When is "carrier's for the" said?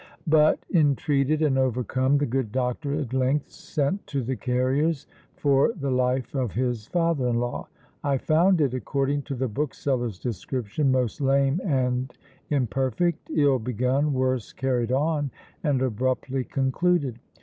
4.35-5.91